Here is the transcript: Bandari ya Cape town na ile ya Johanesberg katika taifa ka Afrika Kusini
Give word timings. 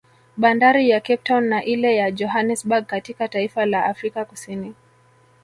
Bandari 0.37 0.89
ya 0.89 0.99
Cape 0.99 1.23
town 1.23 1.43
na 1.49 1.63
ile 1.63 1.95
ya 1.95 2.11
Johanesberg 2.11 2.85
katika 2.85 3.27
taifa 3.27 3.67
ka 3.71 3.85
Afrika 3.85 4.25
Kusini 4.25 4.75